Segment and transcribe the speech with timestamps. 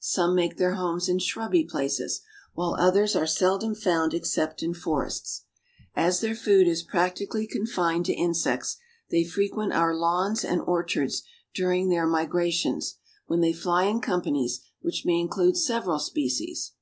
[0.00, 2.20] Some make their homes in shrubby places,
[2.52, 5.46] while others are seldom found except in forests.
[5.96, 8.76] As their food is practically confined to insects,
[9.10, 11.22] they frequent our lawns and orchards
[11.54, 12.96] during their migrations,
[13.28, 16.72] when they fly in companies which may include several species.